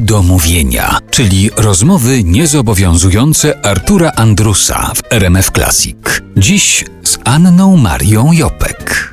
[0.00, 5.96] Niedomówienia, czyli rozmowy niezobowiązujące Artura Andrusa w RMF Classic.
[6.36, 9.12] Dziś z Anną Marią Jopek.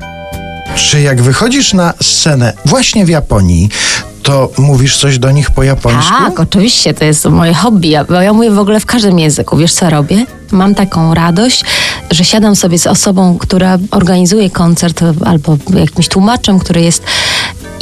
[0.75, 3.69] Czy jak wychodzisz na scenę właśnie w Japonii,
[4.23, 6.14] to mówisz coś do nich po japońsku?
[6.19, 9.57] Tak, oczywiście, to jest moje hobby, ja- bo ja mówię w ogóle w każdym języku.
[9.57, 10.25] Wiesz co robię?
[10.52, 11.63] Mam taką radość,
[12.11, 17.04] że siadam sobie z osobą, która organizuje koncert albo jakimś tłumaczem, który jest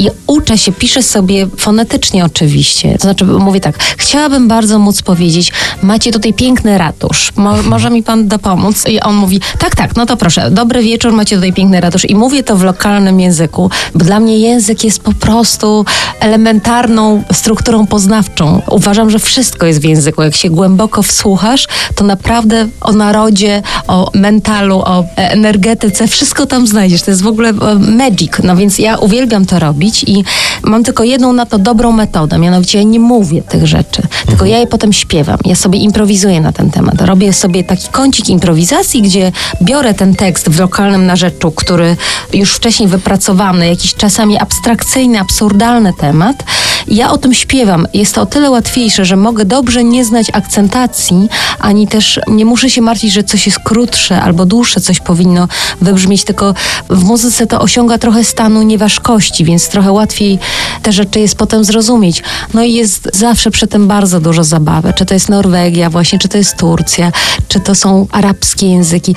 [0.01, 2.93] i uczę się, piszę sobie fonetycznie oczywiście.
[2.93, 5.51] To znaczy mówię tak, chciałabym bardzo móc powiedzieć,
[5.81, 8.85] macie tutaj piękny ratusz, Mo, może mi pan dopomóc?
[8.87, 12.09] I on mówi, tak, tak, no to proszę, dobry wieczór, macie tutaj piękny ratusz.
[12.09, 15.85] I mówię to w lokalnym języku, bo dla mnie język jest po prostu
[16.19, 18.61] elementarną strukturą poznawczą.
[18.71, 20.21] Uważam, że wszystko jest w języku.
[20.21, 26.67] Jak się głęboko wsłuchasz, to naprawdę o narodzie, o mentalu, o e, energetyce, wszystko tam
[26.67, 27.01] znajdziesz.
[27.01, 28.31] To jest w ogóle e, magic.
[28.43, 30.23] No więc ja uwielbiam to robić i
[30.63, 34.57] mam tylko jedną na to dobrą metodę, mianowicie ja nie mówię tych rzeczy, tylko ja
[34.57, 35.37] je potem śpiewam.
[35.45, 37.01] Ja sobie improwizuję na ten temat.
[37.01, 41.95] Robię sobie taki kącik improwizacji, gdzie biorę ten tekst w lokalnym narzeczu, który
[42.33, 46.43] już wcześniej wypracowany, jakiś czasami abstrakcyjny, absurdalny temat.
[46.87, 47.87] Ja o tym śpiewam.
[47.93, 51.29] Jest to o tyle łatwiejsze, że mogę dobrze nie znać akcentacji,
[51.59, 55.47] ani też nie muszę się martwić, że coś jest krótsze albo dłuższe, coś powinno
[55.81, 56.53] wybrzmieć, tylko
[56.89, 60.39] w muzyce to osiąga trochę stanu nieważkości, więc trochę łatwiej
[60.81, 62.23] te rzeczy jest potem zrozumieć.
[62.53, 64.93] No i jest zawsze przy tym bardzo dużo zabawy.
[64.95, 67.11] Czy to jest Norwegia właśnie, czy to jest Turcja,
[67.47, 69.15] czy to są arabskie języki.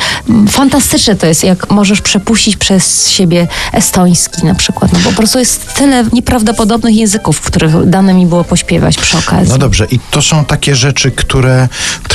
[0.48, 4.92] Fantastyczne to jest, jak możesz przepuścić przez siebie estoński na przykład.
[4.92, 9.52] No bo po prostu jest tyle nieprawdopodobnych języków, których dane mi było pośpiewać przy okazji.
[9.52, 11.68] No dobrze, i to są takie rzeczy, które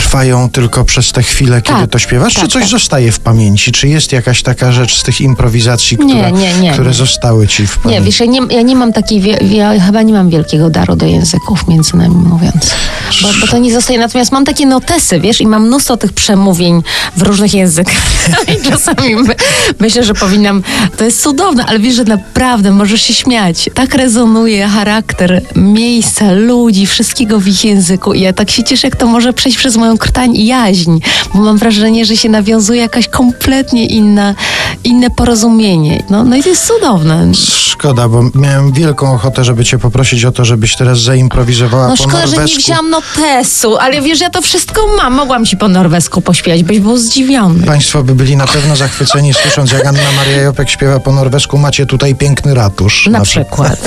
[0.09, 2.33] trwają tylko przez te chwile, kiedy Tak, to śpiewasz?
[2.33, 2.71] tak, czy coś tak.
[2.71, 3.71] zostaje w pamięci?
[3.71, 6.93] Czy jest jakaś taka rzecz z tych improwizacji, Nie, które, nie, nie, które nie.
[6.95, 8.05] zostały ci w Nie, pamięci?
[8.05, 9.23] wiesz, ja nie, ja nie mam takiej,
[9.55, 12.75] ja chyba nie mam wielkiego daru do języków, między nami mówiąc.
[13.21, 16.83] Bo, bo to nie zostaje, natomiast mam takie notesy, wiesz, i mam mnóstwo tych przemówień
[17.17, 17.95] w różnych językach.
[18.59, 19.35] I czasami my,
[19.79, 20.63] myślę, że powinnam,
[20.97, 23.69] to jest cudowne, ale wiesz, że naprawdę możesz się śmiać.
[23.73, 28.13] Tak rezonuje charakter miejsca, ludzi, wszystkiego w ich języku.
[28.13, 30.99] I ja tak się cieszę, jak to może przejść przez moją krtań i jaźń,
[31.33, 34.35] bo mam wrażenie, że się nawiązuje jakaś kompletnie inna,
[34.83, 36.03] inne porozumienie.
[36.09, 37.31] No, no i to jest cudowne.
[37.69, 42.03] Szkoda, bo miałem wielką ochotę, żeby cię poprosić o to, żebyś teraz zaimprowizowała No po
[42.03, 42.57] szkoda, że norwesku.
[42.57, 45.13] nie wzięłam notesu, ale wiesz, ja to wszystko mam.
[45.13, 47.65] Mogłam ci po norwesku pośpiewać, byś był zdziwiony.
[47.65, 51.57] Państwo by byli na pewno zachwyceni, słysząc jak Anna Maria Jopek śpiewa po norwesku.
[51.57, 53.07] Macie tutaj piękny ratusz.
[53.11, 53.79] Na przykład.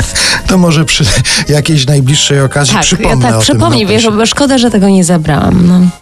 [0.46, 1.04] To może przy
[1.48, 4.88] jakiejś najbliższej okazji Tak, ja przypomnę tak o przypomnij, tym wiesz, bo szkoda, że tego
[4.88, 5.66] nie zabrałam.
[5.66, 6.01] No.